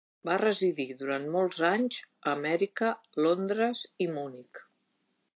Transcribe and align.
Va 0.27 0.35
residir 0.41 0.85
durant 1.01 1.25
molts 1.35 1.59
anys 1.67 1.99
a 2.07 2.31
Amèrica, 2.33 2.89
Londres 3.25 3.83
i 4.07 4.09
Munic. 4.15 4.63